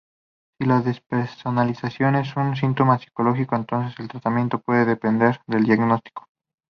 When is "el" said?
3.99-4.07